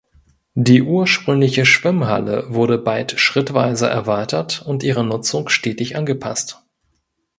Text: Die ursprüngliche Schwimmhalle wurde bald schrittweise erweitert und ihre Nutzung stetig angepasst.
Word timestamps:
Die 0.55 0.81
ursprüngliche 0.81 1.63
Schwimmhalle 1.63 2.45
wurde 2.51 2.79
bald 2.79 3.19
schrittweise 3.19 3.85
erweitert 3.87 4.63
und 4.65 4.81
ihre 4.81 5.03
Nutzung 5.05 5.47
stetig 5.47 5.95
angepasst. 5.95 6.63